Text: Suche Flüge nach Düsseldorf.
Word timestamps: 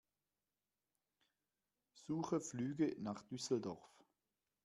Suche 1.93 2.41
Flüge 2.41 2.95
nach 2.99 3.21
Düsseldorf. 3.21 3.87